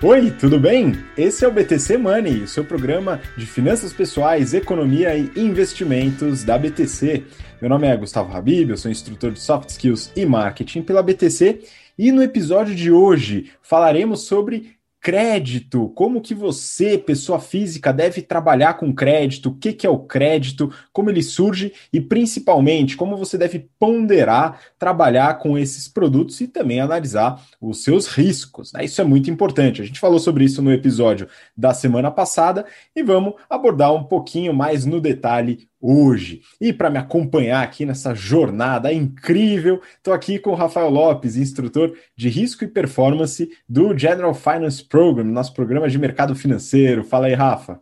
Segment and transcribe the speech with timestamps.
[0.00, 0.92] Oi, tudo bem?
[1.16, 6.56] Esse é o BTC Money, o seu programa de finanças pessoais, economia e investimentos da
[6.56, 7.24] BTC.
[7.60, 11.62] Meu nome é Gustavo Habib, eu sou instrutor de Soft Skills e Marketing pela BTC
[11.98, 18.74] e no episódio de hoje falaremos sobre crédito, como que você, pessoa física, deve trabalhar
[18.74, 23.38] com crédito, o que, que é o crédito, como ele surge e principalmente como você
[23.38, 28.72] deve ponderar trabalhar com esses produtos e também analisar os seus riscos.
[28.72, 28.84] Né?
[28.84, 29.80] Isso é muito importante.
[29.80, 34.52] A gente falou sobre isso no episódio da semana passada e vamos abordar um pouquinho
[34.52, 36.42] mais no detalhe hoje.
[36.60, 41.96] E para me acompanhar aqui nessa jornada incrível, estou aqui com o Rafael Lopes, instrutor
[42.16, 47.04] de risco e performance do General Finance Program, nosso programa de mercado financeiro.
[47.04, 47.80] Fala aí, Rafa.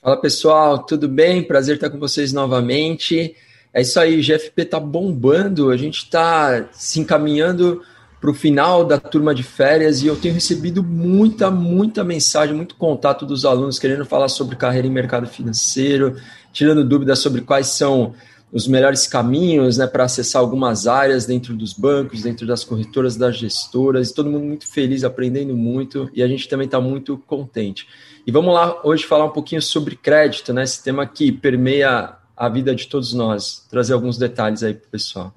[0.00, 1.42] Fala pessoal, tudo bem?
[1.42, 3.34] Prazer estar com vocês novamente.
[3.72, 7.82] É isso aí, o GFP está bombando, a gente está se encaminhando
[8.24, 12.74] para o final da turma de férias e eu tenho recebido muita, muita mensagem, muito
[12.74, 16.16] contato dos alunos querendo falar sobre carreira em mercado financeiro,
[16.50, 18.14] tirando dúvidas sobre quais são
[18.50, 23.36] os melhores caminhos né, para acessar algumas áreas dentro dos bancos, dentro das corretoras, das
[23.36, 27.86] gestoras, todo mundo muito feliz, aprendendo muito, e a gente também está muito contente.
[28.26, 32.48] E vamos lá hoje falar um pouquinho sobre crédito, né, esse tema que permeia a
[32.48, 35.34] vida de todos nós, trazer alguns detalhes aí para o pessoal.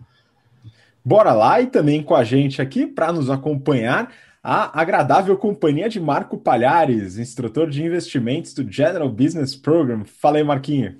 [1.08, 4.13] Bora lá e também com a gente aqui para nos acompanhar
[4.44, 10.03] a agradável companhia de Marco Palhares, instrutor de investimentos do General Business Program.
[10.03, 11.00] Fala aí, Marquinho.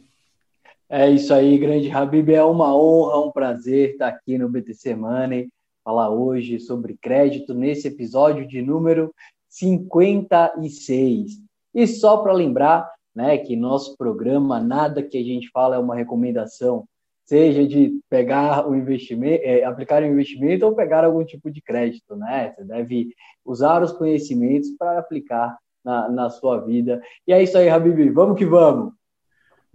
[0.88, 2.30] É isso aí, grande Habib.
[2.30, 5.50] É uma honra, um prazer estar aqui no BTC Money,
[5.84, 9.14] falar hoje sobre crédito nesse episódio de número
[9.50, 11.34] 56.
[11.76, 15.98] E só para lembrar, né, que nosso programa, nada que a gente fala é uma
[15.98, 16.88] recomendação,
[17.28, 22.16] seja de pegar o investimento, é, aplicar o investimento ou pegar algum tipo de crédito,
[22.16, 22.54] né?
[22.56, 23.10] Você deve
[23.46, 27.02] usar os conhecimentos para aplicar na, na sua vida.
[27.28, 28.10] E é isso aí, Habib.
[28.12, 28.97] Vamos que vamos!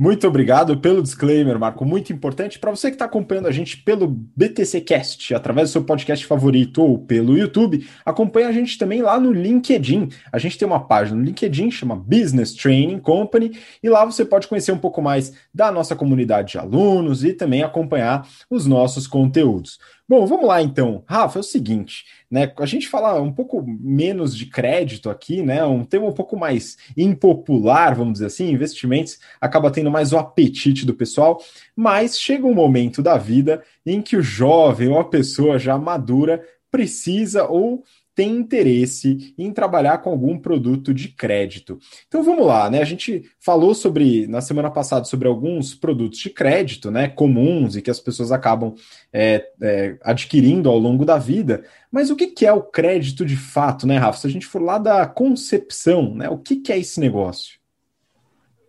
[0.02, 1.84] Muito obrigado pelo disclaimer, Marco.
[1.84, 2.58] Muito importante.
[2.58, 6.82] Para você que está acompanhando a gente pelo BTC Cast, através do seu podcast favorito
[6.82, 10.08] ou pelo YouTube, acompanhe a gente também lá no LinkedIn.
[10.32, 14.48] A gente tem uma página no LinkedIn, chama Business Training Company, e lá você pode
[14.48, 19.78] conhecer um pouco mais da nossa comunidade de alunos e também acompanhar os nossos conteúdos.
[20.08, 21.04] Bom, vamos lá então.
[21.08, 22.52] Rafa, é o seguinte, né?
[22.58, 25.64] A gente fala um pouco menos de crédito aqui, né?
[25.64, 30.84] Um tema um pouco mais impopular, vamos dizer assim, investimentos acaba tendo mais o apetite
[30.84, 31.40] do pessoal,
[31.74, 36.44] mas chega um momento da vida em que o jovem ou a pessoa já madura
[36.70, 37.84] precisa ou
[38.14, 41.78] tem interesse em trabalhar com algum produto de crédito.
[42.06, 42.80] Então vamos lá, né?
[42.80, 47.82] A gente falou sobre na semana passada sobre alguns produtos de crédito, né, comuns e
[47.82, 48.74] que as pessoas acabam
[49.12, 51.64] é, é, adquirindo ao longo da vida.
[51.90, 54.20] Mas o que, é o crédito de fato, né, Rafa?
[54.20, 57.62] Se a gente for lá da concepção, né, o que, que é esse negócio?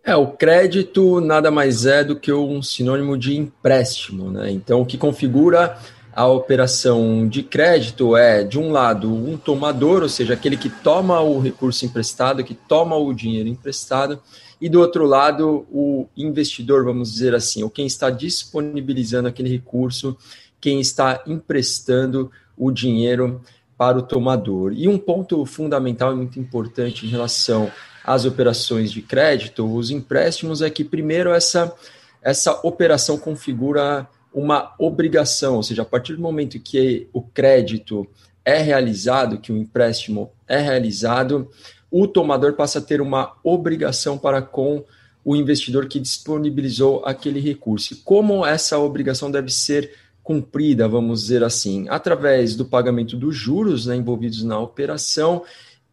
[0.06, 4.50] É, o crédito nada mais é do que um sinônimo de empréstimo, né?
[4.50, 5.78] Então, o que configura
[6.14, 11.20] a operação de crédito é, de um lado, um tomador, ou seja, aquele que toma
[11.20, 14.20] o recurso emprestado, que toma o dinheiro emprestado,
[14.60, 20.16] e do outro lado, o investidor, vamos dizer assim, ou quem está disponibilizando aquele recurso,
[20.60, 23.42] quem está emprestando o dinheiro
[23.76, 24.72] para o tomador.
[24.72, 27.70] E um ponto fundamental e muito importante em relação
[28.04, 31.74] às operações de crédito, os empréstimos, é que, primeiro, essa,
[32.22, 38.06] essa operação configura uma obrigação, ou seja, a partir do momento que o crédito
[38.44, 41.48] é realizado, que o empréstimo é realizado,
[41.90, 44.84] o tomador passa a ter uma obrigação para com
[45.24, 48.02] o investidor que disponibilizou aquele recurso.
[48.04, 53.94] Como essa obrigação deve ser cumprida, vamos dizer assim, através do pagamento dos juros né,
[53.94, 55.44] envolvidos na operação,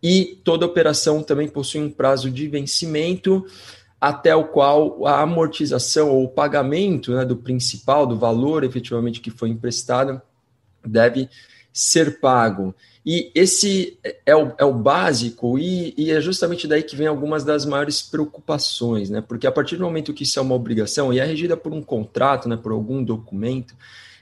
[0.02, 3.46] e toda operação também possui um prazo de vencimento
[4.02, 9.30] até o qual a amortização ou o pagamento né, do principal, do valor efetivamente que
[9.30, 10.20] foi emprestado,
[10.84, 11.30] deve
[11.72, 12.74] ser pago.
[13.06, 17.44] E esse é o, é o básico, e, e, é justamente daí que vem algumas
[17.44, 19.22] das maiores preocupações, né?
[19.22, 21.82] Porque a partir do momento que isso é uma obrigação e é regida por um
[21.82, 23.76] contrato, né, por algum documento,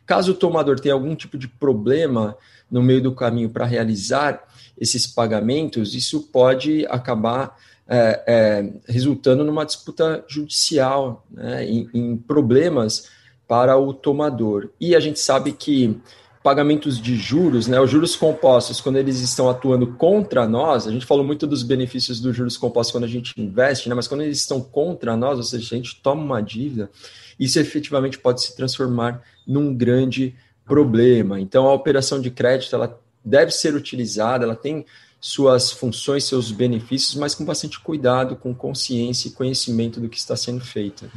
[0.06, 2.38] caso o tomador tenha algum tipo de problema
[2.70, 4.44] no meio do caminho para realizar
[4.80, 7.58] esses pagamentos, isso pode acabar
[7.90, 13.10] é, é, resultando numa disputa judicial, né, em, em, problemas
[13.48, 14.70] para o tomador.
[14.80, 16.00] E a gente sabe que
[16.44, 21.06] pagamentos de juros, né, os juros compostos, quando eles estão atuando contra nós, a gente
[21.06, 24.38] falou muito dos benefícios dos juros compostos quando a gente investe, né, mas quando eles
[24.38, 26.92] estão contra nós, ou seja, a gente toma uma dívida,
[27.40, 31.40] isso efetivamente pode se transformar num grande problema.
[31.40, 34.86] Então, a operação de crédito ela deve ser utilizada, ela tem
[35.20, 40.36] suas funções, seus benefícios, mas com bastante cuidado, com consciência e conhecimento do que está
[40.36, 41.10] sendo feito.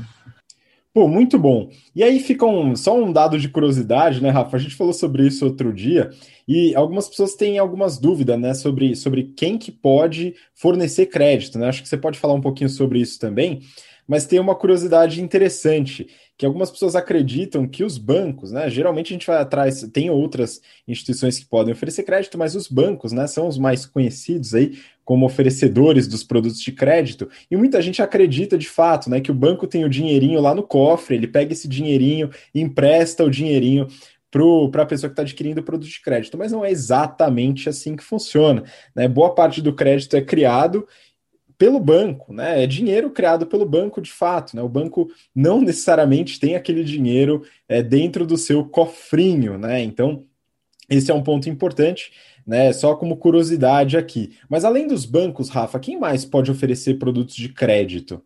[0.95, 1.71] Pô, muito bom.
[1.95, 4.57] E aí fica um, só um dado de curiosidade, né, Rafa?
[4.57, 6.11] A gente falou sobre isso outro dia
[6.47, 11.69] e algumas pessoas têm algumas dúvidas, né, sobre, sobre quem que pode fornecer crédito, né?
[11.69, 13.61] Acho que você pode falar um pouquinho sobre isso também,
[14.07, 19.15] mas tem uma curiosidade interessante, que algumas pessoas acreditam que os bancos, né, geralmente a
[19.15, 23.47] gente vai atrás, tem outras instituições que podem oferecer crédito, mas os bancos, né, são
[23.47, 28.69] os mais conhecidos aí como oferecedores dos produtos de crédito, e muita gente acredita de
[28.69, 32.31] fato, né, que o banco tem o dinheirinho lá no cofre, ele pega esse dinheirinho
[32.55, 33.87] empresta o dinheirinho
[34.71, 37.95] para a pessoa que está adquirindo o produto de crédito, mas não é exatamente assim
[37.95, 38.65] que funciona.
[38.97, 39.07] Né?
[39.07, 40.89] Boa parte do crédito é criado
[41.63, 42.65] pelo banco, né?
[42.65, 44.63] É dinheiro criado pelo banco de fato, né?
[44.63, 49.81] O banco não necessariamente tem aquele dinheiro é, dentro do seu cofrinho, né?
[49.81, 50.25] Então,
[50.91, 52.11] esse é um ponto importante
[52.45, 52.73] né?
[52.73, 54.37] Só como curiosidade aqui.
[54.49, 58.21] Mas além dos bancos, Rafa, quem mais pode oferecer produtos de crédito?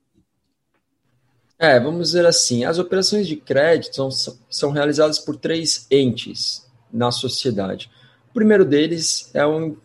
[1.58, 4.08] É, vamos dizer assim, as operações de crédito são,
[4.48, 7.90] são realizadas por três entes na sociedade.
[8.30, 9.76] O primeiro deles é o,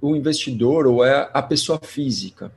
[0.00, 2.52] o investidor ou é a pessoa física.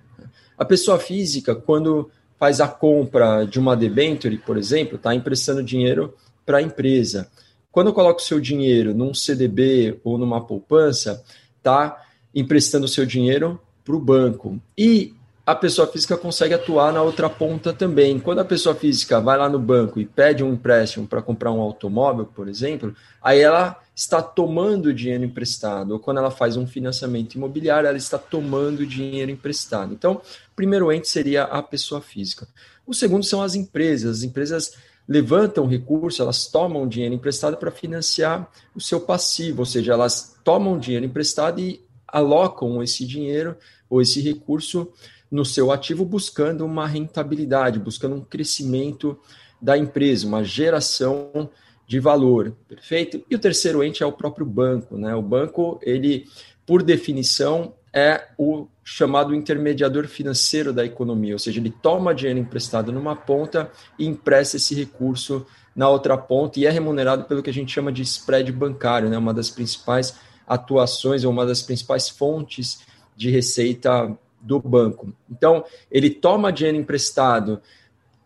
[0.57, 6.13] A pessoa física, quando faz a compra de uma debenture, por exemplo, está emprestando dinheiro
[6.45, 7.29] para a empresa.
[7.71, 11.23] Quando coloca o seu dinheiro num CDB ou numa poupança,
[11.61, 12.03] tá
[12.35, 14.61] emprestando o seu dinheiro para o banco.
[14.77, 15.13] E
[15.45, 18.17] a pessoa física consegue atuar na outra ponta também.
[18.17, 21.59] Quando a pessoa física vai lá no banco e pede um empréstimo para comprar um
[21.59, 25.91] automóvel, por exemplo, aí ela está tomando dinheiro emprestado.
[25.91, 29.93] Ou quando ela faz um financiamento imobiliário, ela está tomando dinheiro emprestado.
[29.93, 32.47] Então, o primeiro ente seria a pessoa física.
[32.87, 34.19] O segundo são as empresas.
[34.19, 34.73] As empresas
[35.05, 40.79] levantam recurso, elas tomam dinheiro emprestado para financiar o seu passivo, ou seja, elas tomam
[40.79, 43.57] dinheiro emprestado e alocam esse dinheiro
[43.89, 44.91] ou esse recurso
[45.33, 49.19] no seu ativo buscando uma rentabilidade, buscando um crescimento
[49.59, 51.49] da empresa, uma geração
[51.87, 53.25] de valor, perfeito?
[53.27, 55.15] E o terceiro ente é o próprio banco, né?
[55.15, 56.27] O banco, ele,
[56.67, 62.91] por definição, é o chamado intermediador financeiro da economia, ou seja, ele toma dinheiro emprestado
[62.91, 67.53] numa ponta e empresta esse recurso na outra ponta e é remunerado pelo que a
[67.53, 69.17] gente chama de spread bancário, né?
[69.17, 70.15] uma das principais
[70.47, 72.81] atuações ou uma das principais fontes
[73.15, 75.13] de receita do banco.
[75.31, 77.61] Então, ele toma dinheiro emprestado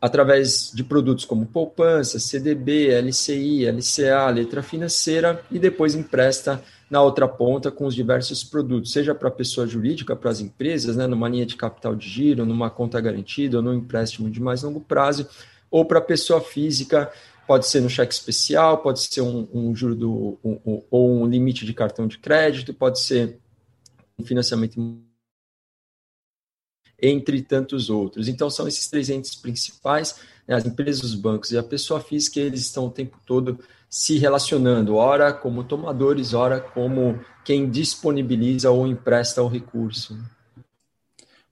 [0.02, 7.28] através de produtos como poupança, CDB, LCI, LCA, letra financeira e depois empresta na outra
[7.28, 11.46] ponta com os diversos produtos, seja para pessoa jurídica, para as empresas, né, numa linha
[11.46, 15.28] de capital de giro, numa conta garantida ou num empréstimo de mais longo prazo,
[15.70, 17.12] ou para pessoa física,
[17.46, 21.26] pode ser no cheque especial, pode ser um, um juro do, um, um, ou um
[21.26, 23.38] limite de cartão de crédito, pode ser
[24.18, 24.80] um financiamento
[27.02, 28.28] entre tantos outros.
[28.28, 32.40] Então, são esses três entes principais, né, as empresas, os bancos e a pessoa física,
[32.40, 33.60] eles estão o tempo todo
[33.90, 40.18] se relacionando, ora como tomadores, ora como quem disponibiliza ou empresta o recurso.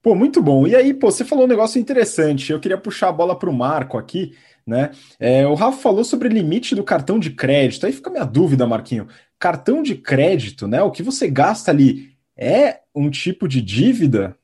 [0.01, 0.67] Pô, muito bom.
[0.67, 2.51] E aí, pô, você falou um negócio interessante.
[2.51, 4.33] Eu queria puxar a bola para o Marco aqui,
[4.67, 4.91] né?
[5.19, 7.85] É, o Rafa falou sobre limite do cartão de crédito.
[7.85, 9.07] Aí fica a minha dúvida, Marquinho.
[9.39, 10.83] Cartão de crédito, né?
[10.83, 14.37] O que você gasta ali é um tipo de dívida?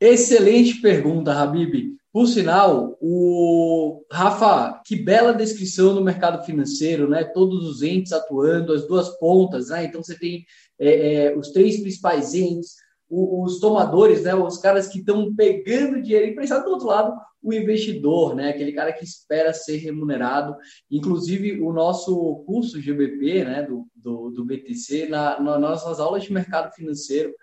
[0.00, 1.98] Excelente pergunta, Habib.
[2.12, 7.24] Por sinal, o Rafa, que bela descrição no mercado financeiro, né?
[7.24, 9.84] Todos os entes atuando, as duas pontas, né?
[9.84, 10.44] Então você tem
[10.78, 12.76] é, é, os três principais entes,
[13.10, 14.34] os, os tomadores, né?
[14.34, 18.50] Os caras que estão pegando dinheiro emprestado do outro lado, o investidor, né?
[18.50, 20.56] Aquele cara que espera ser remunerado.
[20.90, 23.62] Inclusive, o nosso curso GBP, né?
[23.62, 27.34] Do, do, do BTC, na, nas nossas aulas de mercado financeiro,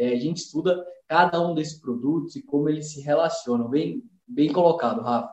[0.00, 3.68] é, a gente estuda cada um desses produtos e como eles se relacionam.
[3.68, 5.30] Bem, bem colocado, Rafa.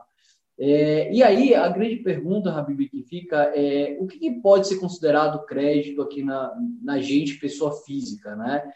[0.60, 4.78] É, e aí, a grande pergunta, Habib, que fica é o que, que pode ser
[4.78, 8.70] considerado crédito aqui na, na gente, pessoa física, né?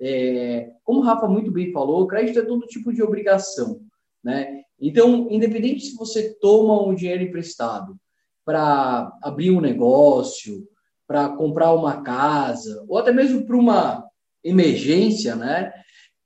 [0.00, 3.80] É, como o Rafa muito bem falou, crédito é todo tipo de obrigação,
[4.22, 4.62] né?
[4.80, 7.96] Então, independente se você toma um dinheiro emprestado
[8.44, 10.68] para abrir um negócio,
[11.06, 14.07] para comprar uma casa, ou até mesmo para uma
[14.44, 15.72] emergência, né?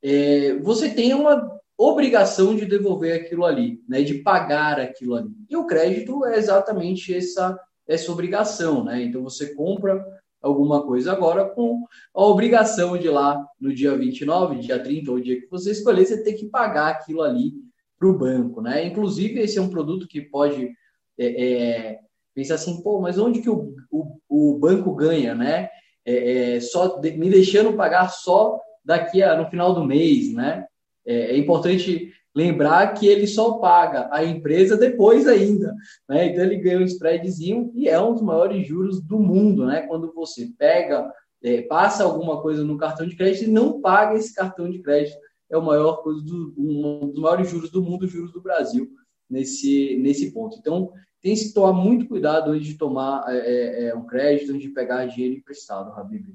[0.03, 5.31] é, você tem uma obrigação de devolver aquilo ali, né, de pagar aquilo ali.
[5.49, 9.03] E o crédito é exatamente essa, essa obrigação, né?
[9.03, 10.05] Então você compra
[10.41, 15.41] alguma coisa agora com a obrigação de lá no dia 29, dia 30, ou dia
[15.41, 17.53] que você escolher, você tem que pagar aquilo ali
[17.99, 18.85] para o banco, né?
[18.85, 20.71] Inclusive, esse é um produto que pode
[21.17, 22.01] é, é,
[22.35, 25.69] pensar assim, pô, mas onde que o, o, o banco ganha, né?
[26.05, 30.67] É, é só de, me deixando pagar só daqui a, no final do mês, né?
[31.07, 35.75] É, é importante lembrar que ele só paga a empresa depois ainda,
[36.09, 36.27] né?
[36.27, 39.83] Então ele ganha um spreadzinho e é um dos maiores juros do mundo, né?
[39.83, 44.35] Quando você pega, é, passa alguma coisa no cartão de crédito e não paga esse
[44.35, 45.17] cartão de crédito,
[45.51, 48.89] é o maior coisa do, um dos maiores juros do mundo, juros do Brasil
[49.29, 50.57] nesse nesse ponto.
[50.59, 50.91] Então
[51.23, 54.69] tem que tomar muito cuidado antes de tomar é, é, é, um crédito, antes de
[54.69, 56.27] pegar dinheiro emprestado, Habib.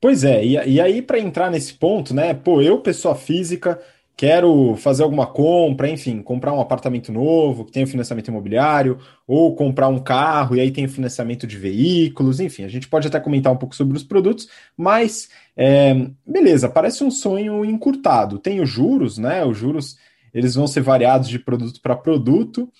[0.00, 2.32] Pois é, e, e aí para entrar nesse ponto, né?
[2.32, 3.80] Pô, eu, pessoa física,
[4.16, 9.88] quero fazer alguma compra, enfim, comprar um apartamento novo que tem financiamento imobiliário, ou comprar
[9.88, 13.56] um carro e aí tem financiamento de veículos, enfim, a gente pode até comentar um
[13.56, 18.38] pouco sobre os produtos, mas é, beleza, parece um sonho encurtado.
[18.38, 19.44] Tem os juros, né?
[19.44, 19.96] Os juros
[20.32, 22.70] eles vão ser variados de produto para produto.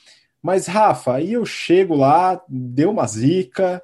[0.43, 3.83] Mas, Rafa, aí eu chego lá, deu uma zica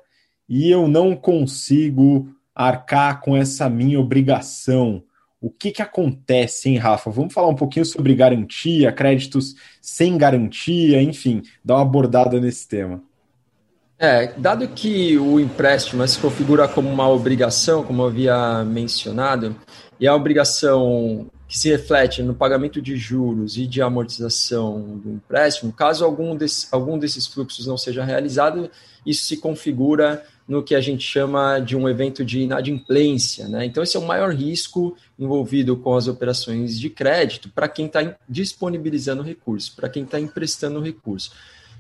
[0.49, 5.02] e eu não consigo arcar com essa minha obrigação.
[5.40, 7.11] O que, que acontece, hein, Rafa?
[7.11, 13.02] Vamos falar um pouquinho sobre garantia, créditos sem garantia, enfim, dar uma abordada nesse tema.
[13.99, 19.54] É, dado que o empréstimo se configura como uma obrigação, como eu havia mencionado,
[20.00, 25.72] e a obrigação que se reflete no pagamento de juros e de amortização do empréstimo,
[25.72, 28.70] caso algum, desse, algum desses fluxos não seja realizado,
[29.04, 33.48] isso se configura no que a gente chama de um evento de inadimplência.
[33.48, 33.64] Né?
[33.64, 38.16] Então, esse é o maior risco envolvido com as operações de crédito para quem está
[38.28, 41.32] disponibilizando recurso, para quem está emprestando recurso.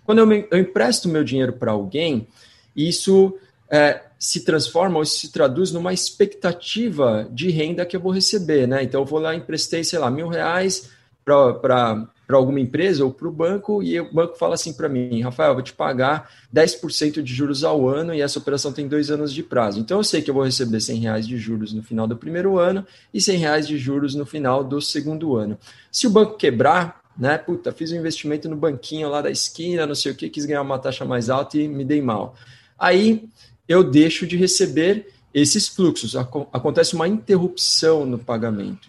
[0.04, 2.26] Quando eu, me, eu empresto meu dinheiro para alguém,
[2.74, 3.36] isso
[3.70, 8.82] é, se transforma ou se traduz numa expectativa de renda que eu vou receber, né?
[8.82, 10.88] Então eu vou lá emprestei, sei lá, mil reais
[11.22, 15.50] para alguma empresa ou para o banco e o banco fala assim para mim, Rafael,
[15.50, 19.30] eu vou te pagar 10% de juros ao ano e essa operação tem dois anos
[19.30, 19.78] de prazo.
[19.78, 22.58] Então eu sei que eu vou receber 100 reais de juros no final do primeiro
[22.58, 25.58] ano e 100 reais de juros no final do segundo ano.
[25.92, 29.94] Se o banco quebrar, né, puta, fiz um investimento no banquinho lá da esquina, não
[29.94, 32.34] sei o que, quis ganhar uma taxa mais alta e me dei mal.
[32.78, 33.28] Aí
[33.68, 36.14] eu deixo de receber esses fluxos.
[36.16, 38.88] Acontece uma interrupção no pagamento.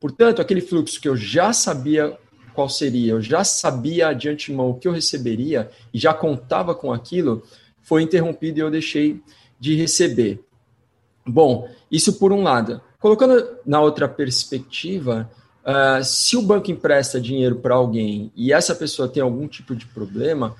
[0.00, 2.16] Portanto, aquele fluxo que eu já sabia
[2.54, 6.92] qual seria, eu já sabia de antemão o que eu receberia e já contava com
[6.92, 7.42] aquilo,
[7.82, 9.22] foi interrompido e eu deixei
[9.60, 10.40] de receber.
[11.26, 12.80] Bom, isso por um lado.
[12.98, 15.30] Colocando na outra perspectiva,
[15.64, 19.86] uh, se o banco empresta dinheiro para alguém e essa pessoa tem algum tipo de
[19.86, 20.56] problema,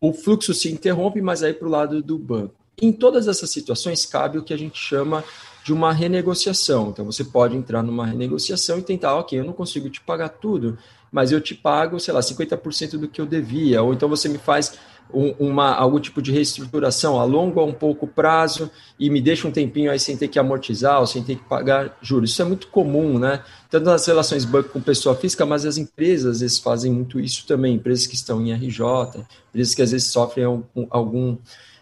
[0.00, 2.54] o fluxo se interrompe, mas aí para o lado do banco.
[2.80, 5.24] Em todas essas situações, cabe o que a gente chama
[5.64, 6.90] de uma renegociação.
[6.90, 10.78] Então, você pode entrar numa renegociação e tentar, ok, eu não consigo te pagar tudo,
[11.10, 13.82] mas eu te pago, sei lá, 50% do que eu devia.
[13.82, 14.78] Ou então você me faz
[15.12, 19.50] um, uma, algum tipo de reestruturação, alonga um pouco o prazo e me deixa um
[19.50, 22.30] tempinho aí sem ter que amortizar ou sem ter que pagar juros.
[22.30, 23.42] Isso é muito comum, né?
[23.70, 27.46] Tanto nas relações banco com pessoa física, mas as empresas às vezes fazem muito isso
[27.46, 27.74] também.
[27.74, 31.36] Empresas que estão em RJ, empresas que às vezes sofrem algum, algum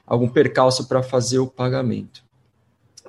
[0.06, 2.22] algum percalço para fazer o pagamento.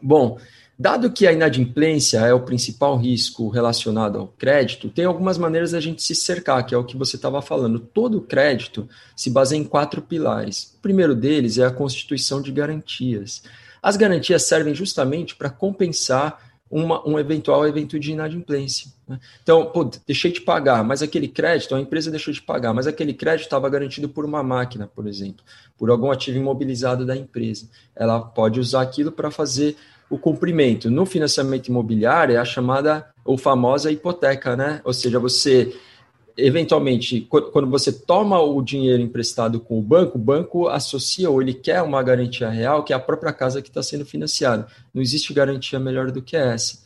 [0.02, 0.38] Bom,
[0.78, 5.80] dado que a inadimplência é o principal risco relacionado ao crédito, tem algumas maneiras da
[5.80, 7.80] gente se cercar, que é o que você estava falando.
[7.80, 10.76] Todo crédito se baseia em quatro pilares.
[10.78, 13.44] O primeiro deles é a constituição de garantias.
[13.82, 16.40] As garantias servem justamente para compensar
[16.70, 18.97] uma, um eventual evento de inadimplência.
[19.08, 19.20] Né?
[19.42, 23.14] Então, pô, deixei de pagar, mas aquele crédito, a empresa deixou de pagar, mas aquele
[23.14, 25.44] crédito estava garantido por uma máquina, por exemplo,
[25.78, 27.70] por algum ativo imobilizado da empresa.
[27.96, 29.76] Ela pode usar aquilo para fazer
[30.10, 30.90] o cumprimento.
[30.90, 34.82] No financiamento imobiliário é a chamada ou famosa hipoteca, né?
[34.84, 35.74] Ou seja, você
[36.38, 41.54] eventualmente, quando você toma o dinheiro emprestado com o banco, o banco associa ou ele
[41.54, 44.68] quer uma garantia real, que é a própria casa que está sendo financiada.
[44.94, 46.78] Não existe garantia melhor do que essa.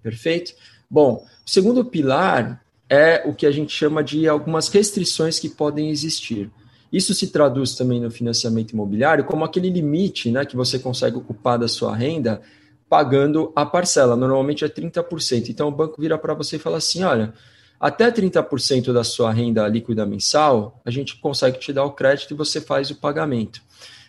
[0.00, 0.52] Perfeito?
[0.90, 5.90] Bom, o segundo pilar é o que a gente chama de algumas restrições que podem
[5.90, 6.50] existir.
[6.92, 11.58] Isso se traduz também no financiamento imobiliário como aquele limite né, que você consegue ocupar
[11.58, 12.42] da sua renda
[12.88, 14.16] pagando a parcela.
[14.16, 15.48] Normalmente é 30%.
[15.50, 17.32] Então o banco vira para você e fala assim: olha,
[17.78, 22.36] até 30% da sua renda líquida mensal, a gente consegue te dar o crédito e
[22.36, 23.62] você faz o pagamento.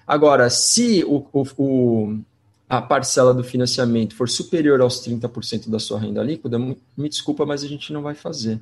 [0.08, 2.20] Agora, se o, o, o,
[2.72, 7.66] a parcela do financiamento for superior aos 30% da sua renda líquida, me desculpa, mas
[7.66, 8.62] a gente não vai fazer.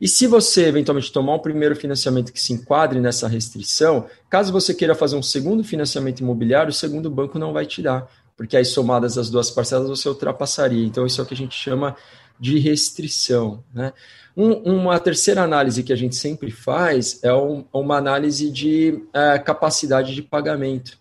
[0.00, 4.72] E se você eventualmente tomar um primeiro financiamento que se enquadre nessa restrição, caso você
[4.72, 8.64] queira fazer um segundo financiamento imobiliário, o segundo banco não vai te dar, porque aí
[8.64, 10.86] somadas as duas parcelas você ultrapassaria.
[10.86, 11.96] Então, isso é o que a gente chama
[12.38, 13.64] de restrição.
[13.74, 13.92] Né?
[14.36, 19.36] Um, uma terceira análise que a gente sempre faz é um, uma análise de é,
[19.36, 20.96] capacidade de pagamento,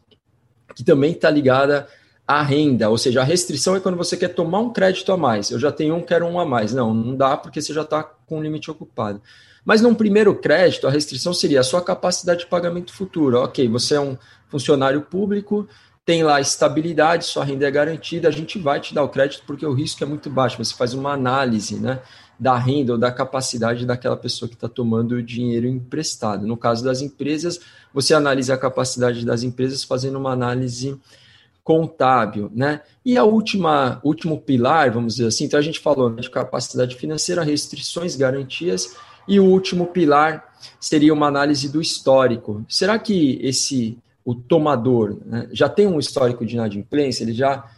[0.76, 1.88] que também está ligada
[2.27, 5.50] a renda, ou seja, a restrição é quando você quer tomar um crédito a mais.
[5.50, 6.74] Eu já tenho um, quero um a mais.
[6.74, 9.22] Não, não dá porque você já está com o limite ocupado.
[9.63, 13.38] Mas num primeiro crédito, a restrição seria a sua capacidade de pagamento futuro.
[13.38, 14.17] Ok, você é um
[14.50, 15.69] funcionário público,
[16.05, 19.65] tem lá estabilidade, sua renda é garantida, a gente vai te dar o crédito porque
[19.65, 20.57] o risco é muito baixo.
[20.57, 22.01] Você faz uma análise né,
[22.38, 26.46] da renda ou da capacidade daquela pessoa que está tomando o dinheiro emprestado.
[26.46, 27.60] No caso das empresas,
[27.93, 31.00] você analisa a capacidade das empresas fazendo uma análise
[31.68, 32.80] contábil, né?
[33.04, 36.96] E a última, último pilar, vamos dizer assim, então a gente falou né, de capacidade
[36.96, 38.96] financeira, restrições, garantias
[39.28, 40.46] e o último pilar
[40.80, 42.66] seria uma análise do histórico.
[42.70, 47.26] Será que esse o tomador né, já tem um histórico de inadimplência?
[47.26, 47.70] Ele já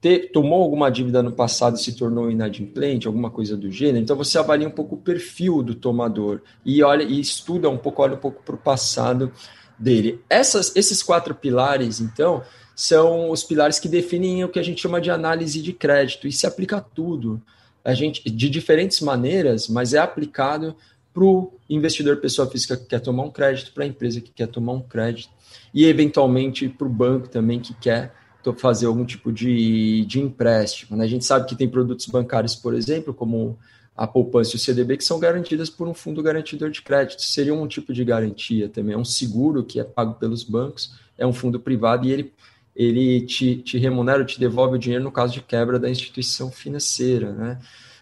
[0.00, 4.02] te, tomou alguma dívida no passado e se tornou inadimplente, alguma coisa do gênero?
[4.02, 8.02] Então você avalia um pouco o perfil do tomador e olha e estuda um pouco,
[8.02, 9.30] olha um pouco para o passado
[9.78, 10.20] dele.
[10.28, 12.42] Essas, esses quatro pilares, então,
[12.74, 16.32] são os pilares que definem o que a gente chama de análise de crédito e
[16.32, 17.40] se aplica a tudo
[17.84, 20.74] a gente de diferentes maneiras, mas é aplicado
[21.12, 24.48] para o investidor pessoa física que quer tomar um crédito, para a empresa que quer
[24.48, 25.30] tomar um crédito
[25.72, 28.12] e eventualmente para o banco também que quer
[28.58, 30.96] fazer algum tipo de, de empréstimo.
[30.96, 31.04] Né?
[31.04, 33.58] A gente sabe que tem produtos bancários, por exemplo, como
[33.96, 37.22] a poupança e o CDB, que são garantidas por um fundo garantidor de crédito.
[37.22, 38.94] Seria um tipo de garantia também.
[38.94, 42.32] É um seguro que é pago pelos bancos, é um fundo privado e ele
[42.74, 47.32] ele te, te remunera, te devolve o dinheiro no caso de quebra da instituição financeira,
[47.32, 47.58] né?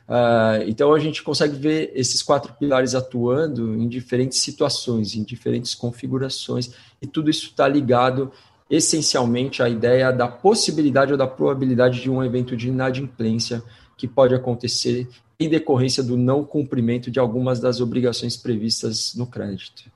[0.08, 5.74] Uh, então a gente consegue ver esses quatro pilares atuando em diferentes situações, em diferentes
[5.74, 8.30] configurações, e tudo isso está ligado
[8.68, 13.62] essencialmente à ideia da possibilidade ou da probabilidade de um evento de inadimplência
[13.96, 19.90] que pode acontecer em decorrência do não cumprimento de algumas das obrigações previstas no crédito.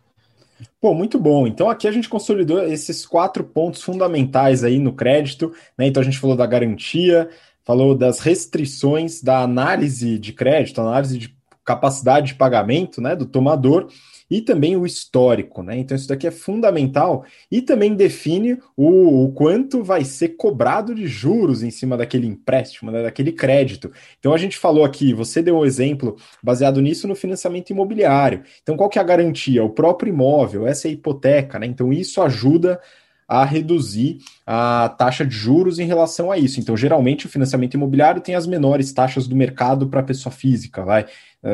[0.87, 1.49] Pô, muito bom.
[1.49, 5.85] Então aqui a gente consolidou esses quatro pontos fundamentais aí no crédito, né?
[5.89, 7.29] Então a gente falou da garantia,
[7.65, 13.89] falou das restrições da análise de crédito, análise de capacidade de pagamento, né, do tomador
[14.31, 15.79] e também o histórico, né?
[15.79, 21.07] Então isso daqui é fundamental e também define o, o quanto vai ser cobrado de
[21.07, 23.93] juros em cima daquele empréstimo, né, daquele crédito.
[24.19, 28.43] Então a gente falou aqui, você deu um exemplo baseado nisso no financiamento imobiliário.
[28.63, 29.65] Então qual que é a garantia?
[29.65, 31.67] O próprio imóvel, essa é a hipoteca, né?
[31.67, 32.81] Então isso ajuda
[33.29, 36.61] a reduzir a taxa de juros em relação a isso.
[36.61, 41.07] Então, geralmente, o financiamento imobiliário tem as menores taxas do mercado para pessoa física, vai.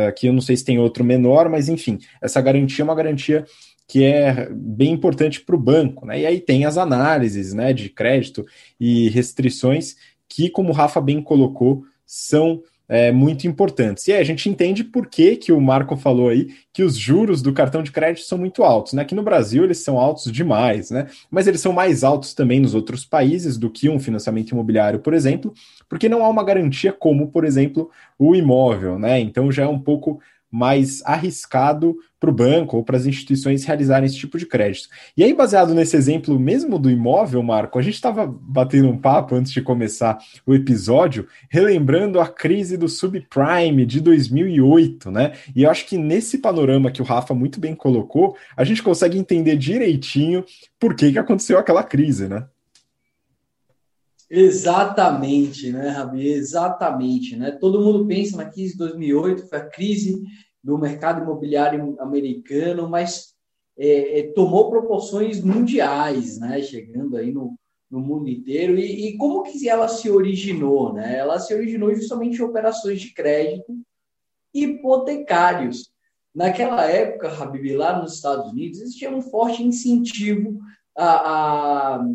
[0.09, 3.45] Aqui eu não sei se tem outro menor, mas enfim, essa garantia é uma garantia
[3.87, 6.21] que é bem importante para o banco, né?
[6.21, 8.45] E aí tem as análises né, de crédito
[8.81, 9.97] e restrições
[10.29, 14.07] que, como o Rafa bem colocou, são é, muito importantes.
[14.07, 17.41] E aí a gente entende por que, que o Marco falou aí que os juros
[17.41, 18.93] do cartão de crédito são muito altos.
[18.93, 19.01] Né?
[19.01, 21.07] Aqui no Brasil eles são altos demais, né?
[21.31, 25.15] mas eles são mais altos também nos outros países do que um financiamento imobiliário, por
[25.15, 25.55] exemplo,
[25.89, 28.99] porque não há uma garantia como, por exemplo, o imóvel.
[28.99, 29.21] Né?
[29.21, 30.21] Então já é um pouco
[30.53, 34.89] mais arriscado para o banco ou para as instituições realizarem esse tipo de crédito.
[35.17, 39.35] E aí, baseado nesse exemplo mesmo do imóvel, Marco, a gente estava batendo um papo
[39.35, 45.33] antes de começar o episódio, relembrando a crise do subprime de 2008, né?
[45.57, 49.19] E eu acho que nesse panorama que o Rafa muito bem colocou, a gente consegue
[49.19, 50.45] entender direitinho
[50.79, 52.47] por que, que aconteceu aquela crise, né?
[54.35, 56.27] Exatamente, né, Rabi?
[56.27, 57.51] Exatamente, né?
[57.51, 60.23] Todo mundo pensa na crise de 2008, foi a crise
[60.65, 63.35] do mercado imobiliário americano, mas
[63.77, 66.63] é, é, tomou proporções mundiais, né?
[66.63, 67.59] Chegando aí no,
[67.91, 68.79] no mundo inteiro.
[68.79, 71.15] E, e, como que ela se originou, né?
[71.19, 73.79] Ela se originou justamente em operações de crédito
[74.55, 75.93] hipotecários.
[76.35, 80.59] Naquela época, Habib, lá nos Estados Unidos, existia um forte incentivo
[80.97, 82.07] a, a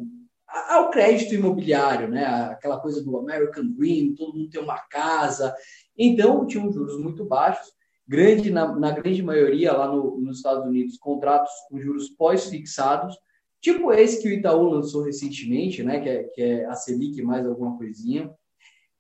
[0.70, 2.26] ao crédito imobiliário, né?
[2.26, 5.56] Aquela coisa do American Dream, todo mundo tem uma casa.
[5.98, 7.72] Então, tinham juros muito baixos,
[8.08, 13.18] grande na, na grande maioria lá no, nos Estados Unidos, contratos com juros pós-fixados,
[13.62, 16.00] tipo esse que o Itaú lançou recentemente, né?
[16.00, 18.32] Que é, que é a Selic mais alguma coisinha.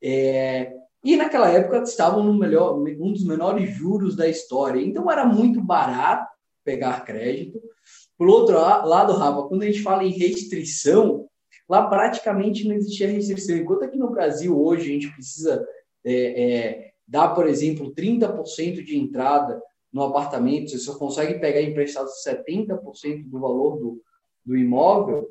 [0.03, 4.81] É, e naquela época estavam no melhor, um dos menores juros da história.
[4.81, 6.27] Então era muito barato
[6.65, 7.61] pegar crédito.
[8.17, 11.16] Por outro lado, Rafa, quando a gente fala em restrição,
[11.67, 13.57] Lá praticamente não existia restrição.
[13.57, 15.67] Enquanto aqui no Brasil hoje a gente precisa
[16.03, 22.07] é, é, dar, por exemplo, 30% de entrada no apartamento, você só consegue pegar emprestado
[22.07, 24.01] 70% do valor do,
[24.45, 25.27] do imóvel,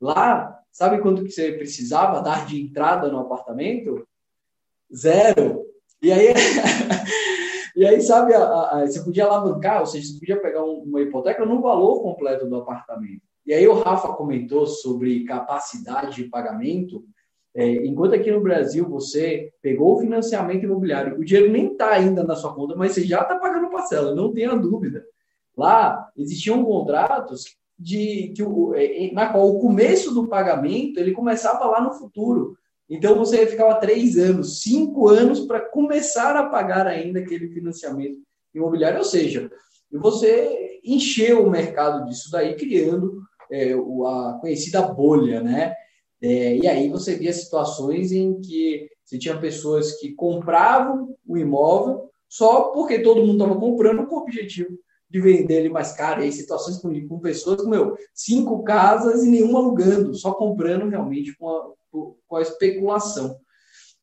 [0.00, 4.06] lá, sabe quanto que você precisava dar de entrada no apartamento?
[4.94, 5.64] Zero.
[6.02, 6.34] E aí,
[7.76, 11.00] e aí sabe, a, a, você podia alavancar, ou seja, você podia pegar um, uma
[11.00, 13.22] hipoteca no valor completo do apartamento.
[13.46, 17.04] E aí o Rafa comentou sobre capacidade de pagamento.
[17.54, 22.24] É, enquanto aqui no Brasil você pegou o financiamento imobiliário, o dinheiro nem está ainda
[22.24, 25.04] na sua conta, mas você já está pagando parcela, não tenha dúvida.
[25.56, 27.44] Lá existiam contratos
[27.78, 32.56] de que o, é, na qual o começo do pagamento ele começava lá no futuro.
[32.88, 38.18] Então você ficava três anos, cinco anos para começar a pagar ainda aquele financiamento
[38.54, 39.50] imobiliário, ou seja,
[39.90, 43.22] você encheu o mercado disso daí, criando
[43.54, 45.74] é, a conhecida bolha, né?
[46.22, 52.10] É, e aí você via situações em que você tinha pessoas que compravam o imóvel
[52.28, 56.20] só porque todo mundo estava comprando com o objetivo de vender ele mais caro.
[56.20, 60.88] E aí situações com, com pessoas com meu, cinco casas e nenhuma alugando, só comprando
[60.88, 61.70] realmente com a,
[62.26, 63.36] com a especulação.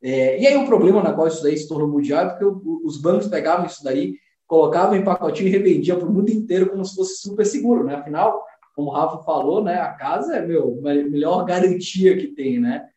[0.02, 2.46] É, e aí o problema na qual isso daí se tornou mundial é porque
[2.86, 4.16] os bancos pegavam isso daí,
[4.48, 7.96] colocavam em pacotinho e revendiam para o mundo inteiro como se fosse super seguro, né?
[7.96, 8.44] Afinal,
[8.76, 12.88] como o Rafa falou, né, a casa é meu, melhor garantia que tem, né?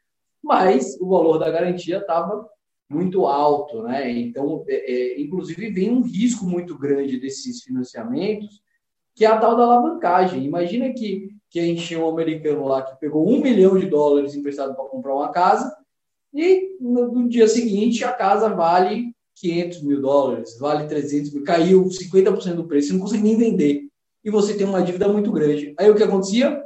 [0.43, 2.47] Mas o valor da garantia estava
[2.89, 4.11] muito alto, né?
[4.11, 8.63] Então, é, é, inclusive, vem um risco muito grande desses financiamentos,
[9.15, 10.45] que é a tal da alavancagem.
[10.45, 14.35] Imagina que, que a gente tinha um americano lá que pegou um milhão de dólares
[14.35, 15.75] emprestado para comprar uma casa,
[16.33, 21.85] e no, no, dia seguinte a casa vale 500 mil dólares, vale 300 mil, caiu
[21.85, 23.89] 50% do preço, você não consegue nem vender
[24.25, 25.75] e você tem uma dívida muito grande.
[25.79, 26.63] Aí o que acontecia?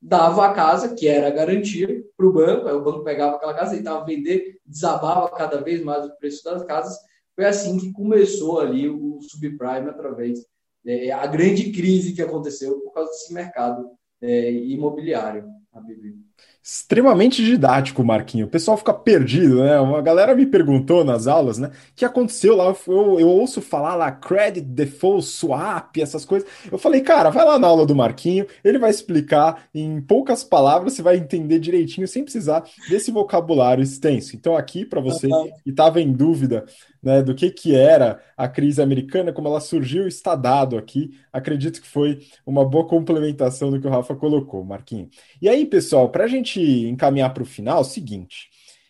[0.00, 3.54] Dava a casa, que era a garantia, para o banco, aí o banco pegava aquela
[3.54, 6.98] casa, tentava vender, desabava cada vez mais o preço das casas.
[7.34, 10.46] Foi assim que começou ali o subprime através
[10.86, 15.48] é, a grande crise que aconteceu por causa desse mercado é, imobiliário.
[15.74, 15.80] A
[16.64, 18.46] extremamente didático, Marquinho.
[18.46, 19.78] O pessoal fica perdido, né?
[19.78, 21.68] Uma galera me perguntou nas aulas, né?
[21.68, 22.74] O que aconteceu lá?
[22.86, 26.48] Eu, eu ouço falar lá credit default swap, essas coisas.
[26.72, 30.94] Eu falei, cara, vai lá na aula do Marquinho, ele vai explicar em poucas palavras,
[30.94, 34.34] você vai entender direitinho, sem precisar desse vocabulário extenso.
[34.34, 35.28] Então, aqui, para você
[35.62, 36.64] que estava em dúvida
[37.04, 41.10] né, do que, que era a crise americana, como ela surgiu, está dado aqui.
[41.30, 45.10] Acredito que foi uma boa complementação do que o Rafa colocou, Marquinho.
[45.42, 48.48] E aí, pessoal, para a gente encaminhar para o final, é o seguinte: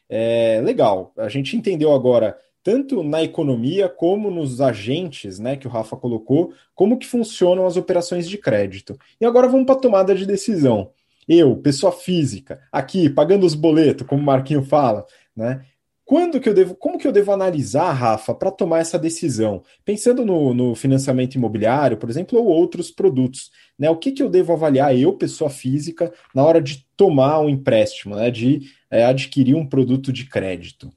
[0.08, 5.70] é legal, a gente entendeu agora tanto na economia como nos agentes, né, que o
[5.70, 8.98] Rafa colocou, como que funcionam as operações de crédito.
[9.20, 10.90] E agora vamos para a tomada de decisão.
[11.28, 15.04] Eu, pessoa física, aqui pagando os boletos, como o Marquinho fala,
[15.37, 15.62] né?
[16.04, 19.62] Quando que eu devo, como que eu devo analisar, Rafa, para tomar essa decisão?
[19.84, 23.88] Pensando no, no, financiamento imobiliário, por exemplo, ou outros produtos, né?
[23.88, 28.16] O que, que eu devo avaliar, eu, pessoa física, na hora de tomar um empréstimo,
[28.16, 28.30] né?
[28.30, 30.92] De é, adquirir um produto de crédito?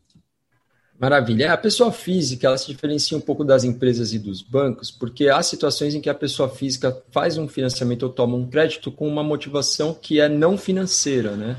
[1.00, 1.54] Maravilha.
[1.54, 5.42] A pessoa física ela se diferencia um pouco das empresas e dos bancos, porque há
[5.42, 9.24] situações em que a pessoa física faz um financiamento ou toma um crédito com uma
[9.24, 11.56] motivação que é não financeira, né?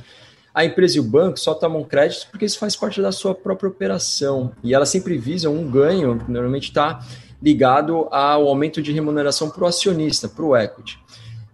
[0.58, 3.68] A empresa e o banco só tomam crédito porque isso faz parte da sua própria
[3.68, 4.50] operação.
[4.60, 6.98] E elas sempre visam um ganho, normalmente está
[7.40, 10.98] ligado ao aumento de remuneração para o acionista, para o equity.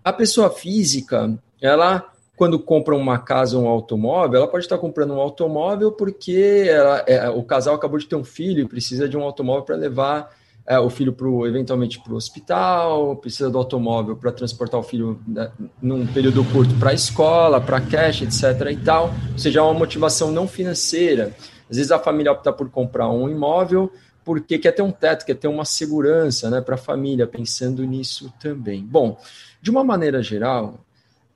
[0.03, 5.13] A pessoa física, ela, quando compra uma casa ou um automóvel, ela pode estar comprando
[5.13, 9.19] um automóvel porque ela, é, o casal acabou de ter um filho e precisa de
[9.19, 10.35] um automóvel para levar
[10.67, 15.21] é, o filho pro, eventualmente para o hospital, precisa do automóvel para transportar o filho
[15.27, 15.51] né,
[15.81, 18.71] num período curto para a escola, para cash, etc.
[18.73, 19.13] e tal.
[19.33, 21.35] Ou seja, é uma motivação não financeira.
[21.69, 23.93] Às vezes a família opta por comprar um imóvel
[24.25, 28.33] porque quer ter um teto, quer ter uma segurança né, para a família, pensando nisso
[28.41, 28.83] também.
[28.83, 29.21] Bom,
[29.61, 30.81] de uma maneira geral,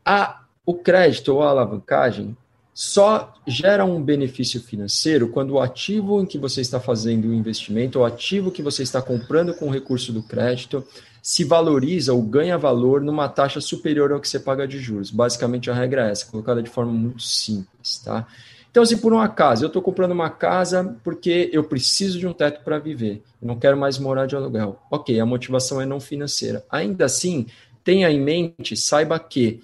[0.05, 2.35] a, o crédito ou a alavancagem
[2.81, 7.99] só gera um benefício financeiro quando o ativo em que você está fazendo o investimento,
[7.99, 10.87] o ativo que você está comprando com o recurso do crédito,
[11.21, 15.11] se valoriza ou ganha valor numa taxa superior ao que você paga de juros.
[15.11, 18.29] Basicamente, a regra é essa, colocada de forma muito simples, tá?
[18.71, 22.33] Então, se por um acaso eu estou comprando uma casa porque eu preciso de um
[22.33, 24.81] teto para viver, eu não quero mais morar de aluguel.
[24.89, 26.65] Ok, a motivação é não financeira.
[26.71, 27.47] Ainda assim,
[27.83, 29.61] tenha em mente, saiba que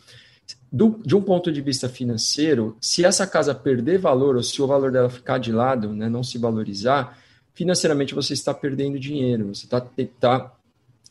[0.74, 4.66] do, de um ponto de vista financeiro, se essa casa perder valor ou se o
[4.66, 7.16] valor dela ficar de lado, né, não se valorizar,
[7.54, 9.80] financeiramente você está perdendo dinheiro, você está
[10.18, 10.52] tá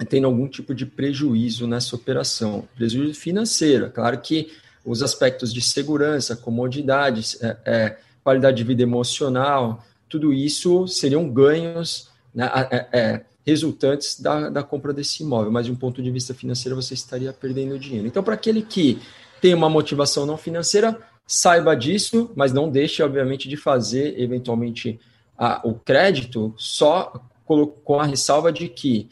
[0.09, 2.67] tendo algum tipo de prejuízo nessa operação.
[2.75, 3.85] Prejuízo financeiro.
[3.85, 4.51] É claro que
[4.83, 12.09] os aspectos de segurança, comodidade, é, é, qualidade de vida emocional, tudo isso seriam ganhos
[12.35, 16.33] né, é, é, resultantes da, da compra desse imóvel, mas de um ponto de vista
[16.33, 18.07] financeiro você estaria perdendo dinheiro.
[18.07, 18.99] Então, para aquele que
[19.43, 24.97] tem uma motivação não financeira, saiba disso, mas não deixe, obviamente, de fazer eventualmente
[25.37, 27.21] a, o crédito só
[27.83, 29.09] com a ressalva de que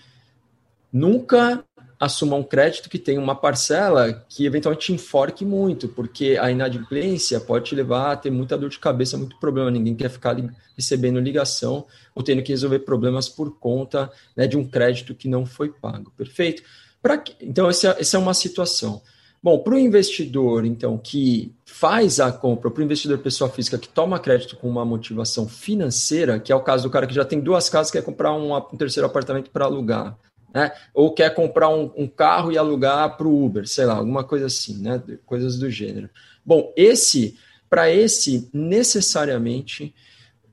[0.91, 1.65] nunca
[1.99, 7.37] assuma um crédito que tem uma parcela que eventualmente te enforque muito, porque a inadimplência
[7.41, 9.69] pode te levar a ter muita dor de cabeça, muito problema.
[9.69, 10.37] Ninguém quer ficar
[10.77, 15.45] recebendo ligação ou tendo que resolver problemas por conta né, de um crédito que não
[15.45, 16.09] foi pago.
[16.15, 16.63] Perfeito?
[17.01, 19.01] Pra, então, essa, essa é uma situação.
[19.43, 23.89] Bom, para o investidor, então, que faz a compra, para o investidor pessoa física que
[23.89, 27.39] toma crédito com uma motivação financeira, que é o caso do cara que já tem
[27.39, 30.15] duas casas quer comprar um, um terceiro apartamento para alugar,
[30.53, 30.71] né?
[30.93, 34.45] Ou quer comprar um, um carro e alugar para o Uber, sei lá, alguma coisa
[34.45, 35.01] assim, né?
[35.25, 36.07] Coisas do gênero.
[36.45, 37.35] Bom, esse,
[37.67, 39.95] para esse, necessariamente,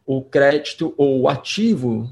[0.07, 2.09] o crédito ou o ativo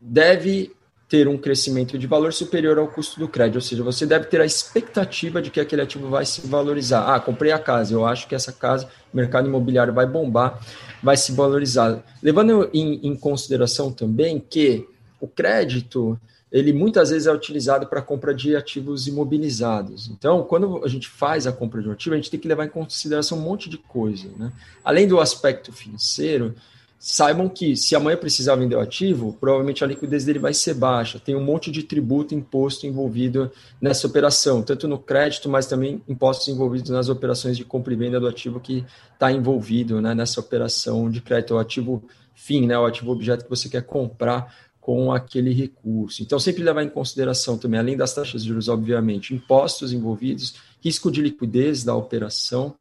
[0.00, 0.72] deve
[1.08, 4.40] ter um crescimento de valor superior ao custo do crédito, ou seja, você deve ter
[4.42, 7.14] a expectativa de que aquele ativo vai se valorizar.
[7.14, 10.60] Ah, comprei a casa, eu acho que essa casa, o mercado imobiliário vai bombar,
[11.02, 12.04] vai se valorizar.
[12.22, 14.86] Levando em, em consideração também que
[15.18, 16.20] o crédito,
[16.52, 20.08] ele muitas vezes é utilizado para compra de ativos imobilizados.
[20.08, 22.66] Então, quando a gente faz a compra de um ativo, a gente tem que levar
[22.66, 24.28] em consideração um monte de coisa.
[24.36, 24.52] Né?
[24.84, 26.54] Além do aspecto financeiro,
[26.98, 31.20] saibam que se amanhã precisar vender o ativo, provavelmente a liquidez dele vai ser baixa.
[31.20, 36.48] Tem um monte de tributo imposto envolvido nessa operação, tanto no crédito, mas também impostos
[36.48, 38.84] envolvidos nas operações de compra e venda do ativo que
[39.14, 42.02] está envolvido né, nessa operação de crédito, o ativo
[42.34, 46.22] fim, né, o ativo objeto que você quer comprar com aquele recurso.
[46.22, 51.10] Então, sempre levar em consideração também, além das taxas de juros, obviamente, impostos envolvidos, risco
[51.10, 52.74] de liquidez da operação,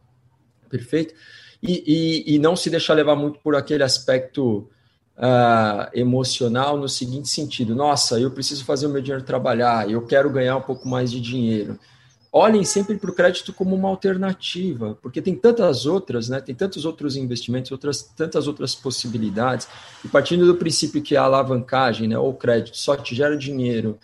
[0.70, 1.14] perfeito?
[1.62, 4.70] E, e, e não se deixar levar muito por aquele aspecto
[5.18, 10.30] uh, emocional no seguinte sentido: nossa, eu preciso fazer o meu dinheiro trabalhar, eu quero
[10.30, 11.80] ganhar um pouco mais de dinheiro.
[12.32, 16.40] Olhem sempre para o crédito como uma alternativa, porque tem tantas outras, né?
[16.40, 19.68] Tem tantos outros investimentos, outras, tantas outras possibilidades.
[20.04, 23.98] E partindo do princípio que a alavancagem, né, ou crédito, só te gera dinheiro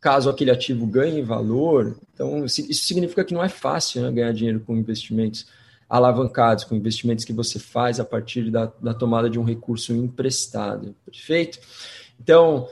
[0.00, 4.60] caso aquele ativo ganhe valor, então isso significa que não é fácil né, ganhar dinheiro
[4.60, 5.46] com investimentos
[5.90, 10.94] alavancados, com investimentos que você faz a partir da, da tomada de um recurso emprestado.
[11.04, 11.58] Perfeito?
[12.20, 12.68] Então,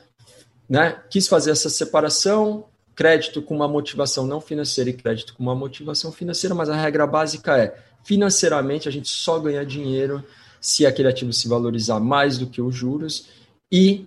[0.68, 5.54] né, quis fazer essa separação, crédito com uma motivação não financeira e crédito com uma
[5.54, 10.22] motivação financeira, mas a regra básica é: financeiramente a gente só ganha dinheiro
[10.60, 13.28] se aquele ativo se valorizar mais do que os juros
[13.70, 14.06] e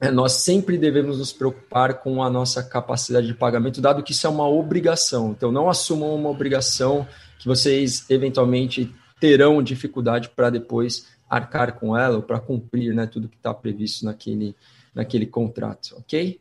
[0.00, 4.26] é, nós sempre devemos nos preocupar com a nossa capacidade de pagamento, dado que isso
[4.26, 5.30] é uma obrigação.
[5.30, 7.06] Então, não assumam uma obrigação
[7.44, 13.28] que vocês eventualmente terão dificuldade para depois arcar com ela ou para cumprir né, tudo
[13.28, 14.56] que está previsto naquele,
[14.94, 16.40] naquele contrato, ok?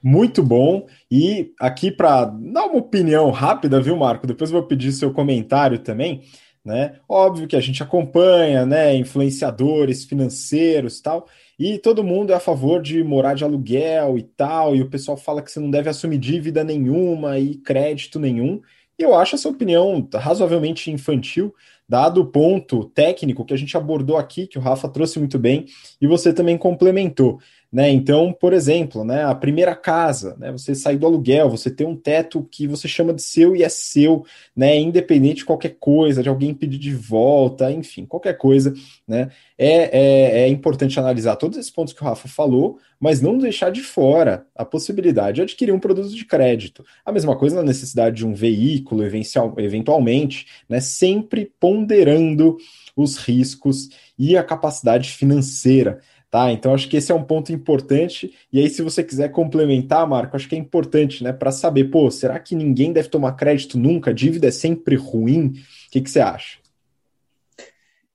[0.00, 0.86] Muito bom.
[1.10, 4.24] E aqui para dar uma opinião rápida, viu, Marco?
[4.24, 6.22] Depois vou pedir seu comentário também.
[6.64, 6.94] Né?
[7.08, 11.26] Óbvio que a gente acompanha, né, influenciadores financeiros, tal,
[11.58, 15.16] e todo mundo é a favor de morar de aluguel e tal, e o pessoal
[15.16, 18.60] fala que você não deve assumir dívida nenhuma e crédito nenhum.
[19.00, 21.54] Eu acho essa opinião razoavelmente infantil,
[21.88, 25.64] dado o ponto técnico que a gente abordou aqui, que o Rafa trouxe muito bem,
[25.98, 27.40] e você também complementou.
[27.72, 27.88] Né?
[27.88, 31.94] Então, por exemplo, né, a primeira casa, né, você sair do aluguel, você ter um
[31.94, 34.24] teto que você chama de seu e é seu,
[34.56, 38.74] né, independente de qualquer coisa, de alguém pedir de volta, enfim, qualquer coisa,
[39.06, 43.38] né, é, é, é importante analisar todos esses pontos que o Rafa falou, mas não
[43.38, 46.84] deixar de fora a possibilidade de adquirir um produto de crédito.
[47.04, 52.56] A mesma coisa na necessidade de um veículo, eventualmente, né, sempre ponderando
[52.96, 56.00] os riscos e a capacidade financeira
[56.30, 58.32] Tá, então acho que esse é um ponto importante.
[58.52, 62.08] E aí, se você quiser complementar, Marco, acho que é importante, né, para saber, pô,
[62.08, 64.14] será que ninguém deve tomar crédito nunca?
[64.14, 65.46] Dívida é sempre ruim?
[65.46, 66.60] O que, que você acha?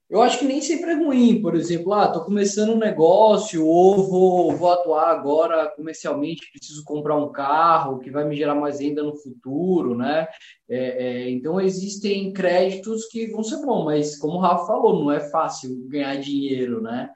[0.08, 4.08] Eu acho que nem sempre é ruim, por exemplo, ah, tô começando um negócio ou
[4.08, 9.02] vou, vou atuar agora comercialmente, preciso comprar um carro que vai me gerar mais renda
[9.04, 10.28] no futuro, né?
[10.70, 15.12] É, é, então existem créditos que vão ser bons, mas como o Rafa falou, não
[15.12, 17.10] é fácil ganhar dinheiro, né?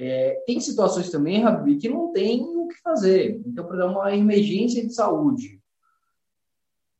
[0.00, 3.42] É, tem situações também, Rabi, que não tem o que fazer.
[3.44, 5.60] Então, para dar uma emergência de saúde.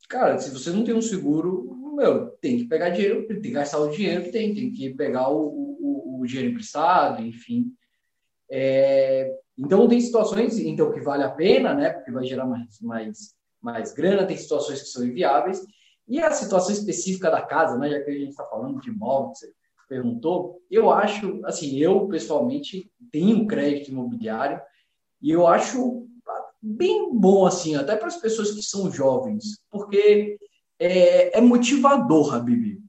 [0.09, 3.79] Cara, se você não tem um seguro, meu, tem que pegar dinheiro, tem que gastar
[3.79, 7.73] o dinheiro que tem, tem que pegar o, o, o dinheiro emprestado, enfim.
[8.51, 11.91] É, então, tem situações então, que vale a pena, né?
[11.91, 15.65] Porque vai gerar mais, mais, mais grana, tem situações que são inviáveis.
[16.09, 17.91] E a situação específica da casa, né?
[17.91, 19.39] Já que a gente está falando de imóveis,
[19.89, 24.61] perguntou, eu acho, assim, eu pessoalmente tenho crédito imobiliário
[25.21, 26.07] e eu acho
[26.61, 30.39] bem bom, assim, até para as pessoas que são jovens, porque
[30.79, 32.81] é, é motivador, Habibi.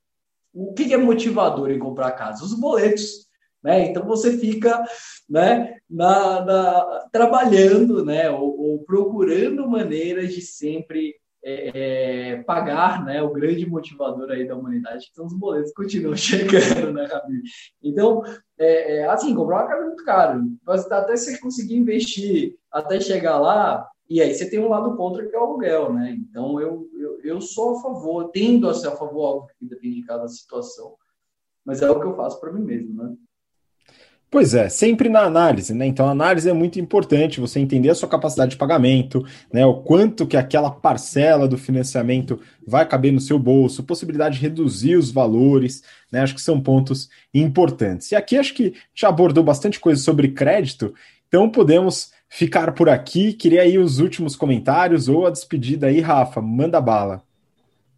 [0.54, 2.44] O que é motivador em comprar casa?
[2.44, 3.28] Os boletos.
[3.64, 3.88] Né?
[3.88, 4.84] Então você fica
[5.30, 13.22] né, na, na trabalhando né, ou, ou, procurando maneiras de sempre é, é, pagar né,
[13.22, 17.42] o grande motivador aí da humanidade, que são os boletos que continuam chegando, né, Rabi?
[17.82, 18.24] Então,
[18.58, 20.44] é, é, assim, comprar uma casa é muito caro.
[20.68, 25.36] Até você conseguir investir até chegar lá, e aí você tem um lado contra que
[25.36, 26.12] é o aluguel, né?
[26.12, 30.02] Então eu, eu, eu sou a favor, tendo a ser a favor, algo que depende
[30.02, 30.96] de cada situação.
[31.64, 33.16] Mas é o que eu faço para mim mesmo, né?
[34.32, 35.88] Pois é, sempre na análise, né?
[35.88, 39.66] Então a análise é muito importante, você entender a sua capacidade de pagamento, né?
[39.66, 44.98] O quanto que aquela parcela do financiamento vai caber no seu bolso, possibilidade de reduzir
[44.98, 46.22] os valores, né?
[46.22, 48.12] Acho que são pontos importantes.
[48.12, 50.94] E aqui acho que já abordou bastante coisa sobre crédito,
[51.28, 53.34] então podemos ficar por aqui.
[53.34, 57.24] Queria aí os últimos comentários ou a despedida aí, Rafa, manda bala.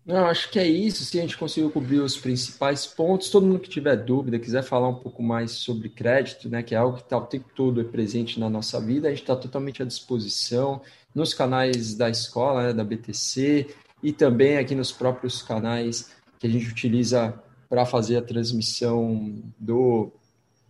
[0.03, 1.05] Não, acho que é isso.
[1.05, 4.89] Se a gente conseguiu cobrir os principais pontos, todo mundo que tiver dúvida, quiser falar
[4.89, 8.39] um pouco mais sobre crédito, né, que é algo que está o tempo todo presente
[8.39, 10.81] na nossa vida, a gente está totalmente à disposição
[11.13, 13.67] nos canais da escola, né, da BTC,
[14.01, 16.09] e também aqui nos próprios canais
[16.39, 20.11] que a gente utiliza para fazer a transmissão do,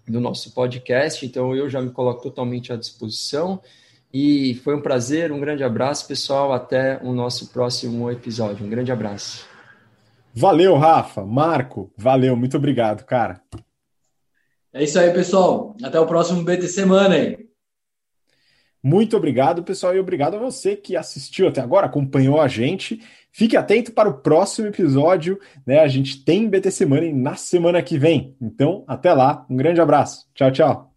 [0.06, 1.26] do nosso podcast.
[1.26, 3.62] Então, eu já me coloco totalmente à disposição.
[4.14, 6.54] E foi um prazer, um grande abraço, pessoal.
[6.54, 8.66] Até o nosso próximo episódio.
[8.66, 9.46] Um grande abraço.
[10.34, 11.26] Valeu, Rafa.
[11.26, 12.36] Marco, valeu.
[12.36, 13.42] Muito obrigado, cara.
[14.74, 15.76] É isso aí, pessoal.
[15.84, 17.52] Até o próximo BTC Money.
[18.84, 23.00] Muito obrigado, pessoal, e obrigado a você que assistiu até agora, acompanhou a gente.
[23.32, 25.80] Fique atento para o próximo episódio, né?
[25.80, 28.36] A gente tem BTC Money na semana que vem.
[28.42, 29.46] Então, até lá.
[29.50, 30.28] Um grande abraço.
[30.34, 30.91] Tchau, tchau.